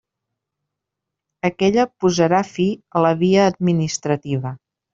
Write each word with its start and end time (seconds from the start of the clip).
Aquella 1.49 1.85
posarà 2.05 2.41
fi 2.55 2.67
a 3.01 3.05
la 3.07 3.15
via 3.23 3.47
administrativa. 3.53 4.59